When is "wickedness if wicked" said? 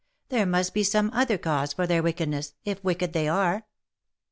2.01-3.13